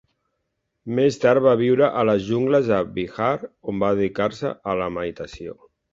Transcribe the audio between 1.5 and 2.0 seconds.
viure